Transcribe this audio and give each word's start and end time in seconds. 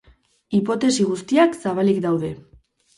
Hipotesi 0.59 1.07
guztiak 1.11 1.57
zabalik 1.67 2.05
daude. 2.11 2.37